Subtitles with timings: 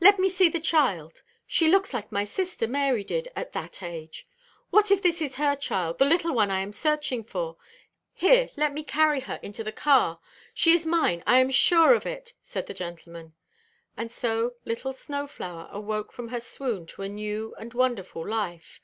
[0.00, 1.22] "Let me see the child.
[1.46, 4.26] She looks as my sister Mary did at that age.
[4.70, 7.58] What if this is her child, the little one I am searching for?
[8.14, 10.18] Here, let me carry her into the car;
[10.54, 13.34] she is mine; I am sure of it," said the gentleman.
[13.98, 18.80] And so little Snow flower awoke from her swoon to a new and wonderful life.